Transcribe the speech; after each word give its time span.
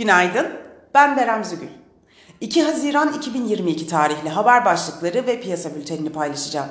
Günaydın, 0.00 0.46
ben 0.94 1.16
Berem 1.16 1.44
Zügül. 1.44 1.68
2 2.40 2.62
Haziran 2.62 3.12
2022 3.12 3.86
tarihli 3.86 4.28
haber 4.28 4.64
başlıkları 4.64 5.26
ve 5.26 5.40
piyasa 5.40 5.74
bültenini 5.74 6.12
paylaşacağım. 6.12 6.68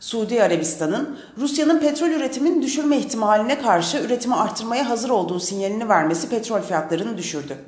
Suudi 0.00 0.42
Arabistan'ın 0.42 1.18
Rusya'nın 1.38 1.80
petrol 1.80 2.08
üretimini 2.08 2.62
düşürme 2.62 2.96
ihtimaline 2.96 3.62
karşı 3.62 3.98
üretimi 3.98 4.34
arttırmaya 4.34 4.88
hazır 4.88 5.10
olduğu 5.10 5.40
sinyalini 5.40 5.88
vermesi 5.88 6.28
petrol 6.28 6.60
fiyatlarını 6.60 7.18
düşürdü. 7.18 7.58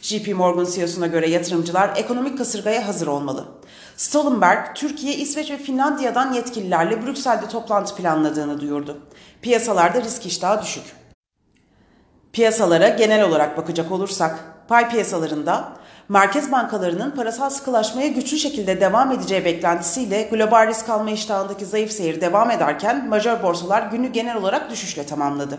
JP 0.00 0.34
Morgan 0.34 0.66
CEO'suna 0.74 1.06
göre 1.06 1.30
yatırımcılar 1.30 1.90
ekonomik 1.96 2.38
kasırgaya 2.38 2.88
hazır 2.88 3.06
olmalı. 3.06 3.44
Stoltenberg, 3.96 4.74
Türkiye, 4.74 5.14
İsveç 5.14 5.50
ve 5.50 5.56
Finlandiya'dan 5.56 6.32
yetkililerle 6.32 7.06
Brüksel'de 7.06 7.48
toplantı 7.48 7.96
planladığını 7.96 8.60
duyurdu. 8.60 9.00
Piyasalarda 9.42 10.02
risk 10.02 10.26
iştahı 10.26 10.62
düşük. 10.62 10.84
Piyasalara 12.32 12.88
genel 12.88 13.24
olarak 13.24 13.56
bakacak 13.56 13.92
olursak, 13.92 14.53
pay 14.68 14.88
piyasalarında 14.88 15.72
merkez 16.08 16.52
bankalarının 16.52 17.10
parasal 17.10 17.50
sıkılaşmaya 17.50 18.08
güçlü 18.08 18.38
şekilde 18.38 18.80
devam 18.80 19.12
edeceği 19.12 19.44
beklentisiyle 19.44 20.22
global 20.22 20.66
risk 20.66 20.88
alma 20.88 21.10
iştahındaki 21.10 21.66
zayıf 21.66 21.92
seyir 21.92 22.20
devam 22.20 22.50
ederken 22.50 23.08
majör 23.08 23.42
borsalar 23.42 23.82
günü 23.82 24.12
genel 24.12 24.36
olarak 24.36 24.70
düşüşle 24.70 25.06
tamamladı. 25.06 25.58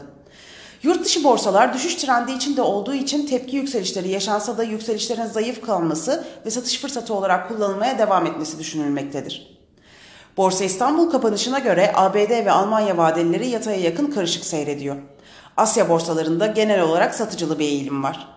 Yurt 0.83 1.05
dışı 1.05 1.23
borsalar 1.23 1.73
düşüş 1.73 1.95
trendi 1.95 2.31
içinde 2.31 2.61
olduğu 2.61 2.93
için 2.93 3.27
tepki 3.27 3.55
yükselişleri 3.55 4.09
yaşansa 4.09 4.57
da 4.57 4.63
yükselişlerin 4.63 5.25
zayıf 5.25 5.61
kalması 5.61 6.23
ve 6.45 6.49
satış 6.51 6.81
fırsatı 6.81 7.13
olarak 7.13 7.47
kullanılmaya 7.47 7.99
devam 7.99 8.25
etmesi 8.25 8.59
düşünülmektedir. 8.59 9.57
Borsa 10.37 10.63
İstanbul 10.63 11.11
kapanışına 11.11 11.59
göre 11.59 11.91
ABD 11.95 12.45
ve 12.45 12.51
Almanya 12.51 12.97
vadelileri 12.97 13.47
yataya 13.47 13.77
yakın 13.77 14.11
karışık 14.11 14.45
seyrediyor. 14.45 14.95
Asya 15.57 15.89
borsalarında 15.89 16.47
genel 16.47 16.81
olarak 16.81 17.15
satıcılı 17.15 17.59
bir 17.59 17.65
eğilim 17.65 18.03
var. 18.03 18.34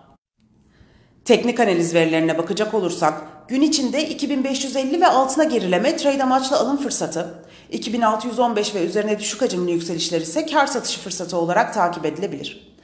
Teknik 1.29 1.59
analiz 1.59 1.93
verilerine 1.93 2.37
bakacak 2.37 2.73
olursak 2.73 3.21
gün 3.47 3.61
içinde 3.61 4.09
2550 4.09 5.01
ve 5.01 5.07
altına 5.07 5.43
gerileme 5.43 5.97
trade 5.97 6.23
amaçlı 6.23 6.57
alım 6.57 6.77
fırsatı, 6.77 7.33
2615 7.71 8.75
ve 8.75 8.85
üzerine 8.85 9.19
düşük 9.19 9.41
hacimli 9.41 9.71
yükselişler 9.71 10.21
ise 10.21 10.45
kar 10.45 10.67
satışı 10.67 10.99
fırsatı 10.99 11.37
olarak 11.37 11.73
takip 11.73 12.05
edilebilir. 12.05 12.75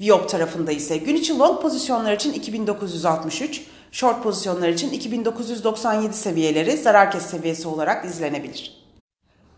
Viyop 0.00 0.28
tarafında 0.28 0.72
ise 0.72 0.96
gün 0.96 1.16
içi 1.16 1.38
long 1.38 1.62
pozisyonlar 1.62 2.12
için 2.12 2.32
2963, 2.32 3.62
short 3.92 4.22
pozisyonlar 4.22 4.68
için 4.68 4.90
2997 4.90 6.16
seviyeleri 6.16 6.76
zarar 6.76 7.10
kes 7.10 7.26
seviyesi 7.26 7.68
olarak 7.68 8.04
izlenebilir. 8.04 8.84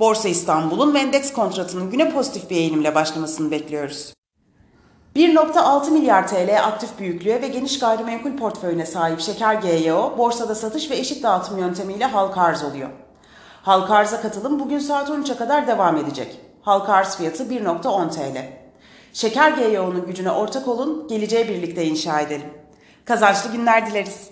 Borsa 0.00 0.28
İstanbul'un 0.28 0.94
ve 0.94 1.22
kontratının 1.32 1.90
güne 1.90 2.12
pozitif 2.12 2.50
bir 2.50 2.56
eğilimle 2.56 2.94
başlamasını 2.94 3.50
bekliyoruz. 3.50 4.12
1.6 5.20 5.90
milyar 5.90 6.28
TL 6.28 6.64
aktif 6.64 6.98
büyüklüğe 6.98 7.42
ve 7.42 7.48
geniş 7.48 7.78
gayrimenkul 7.78 8.36
portföyüne 8.36 8.86
sahip 8.86 9.20
Şeker 9.20 9.54
GYO, 9.54 10.18
borsada 10.18 10.54
satış 10.54 10.90
ve 10.90 10.96
eşit 10.96 11.22
dağıtım 11.22 11.58
yöntemiyle 11.58 12.04
halka 12.04 12.40
arz 12.40 12.64
oluyor. 12.64 12.88
Halka 13.62 13.94
arza 13.94 14.20
katılım 14.20 14.60
bugün 14.60 14.78
saat 14.78 15.08
13'e 15.08 15.36
kadar 15.36 15.66
devam 15.66 15.96
edecek. 15.96 16.40
Halka 16.62 16.92
arz 16.92 17.16
fiyatı 17.16 17.44
1.10 17.44 18.10
TL. 18.10 18.48
Şeker 19.12 19.50
GYO'nun 19.50 20.06
gücüne 20.06 20.30
ortak 20.30 20.68
olun, 20.68 21.08
geleceği 21.08 21.48
birlikte 21.48 21.84
inşa 21.84 22.20
edelim. 22.20 22.50
Kazançlı 23.04 23.52
günler 23.52 23.86
dileriz. 23.86 24.30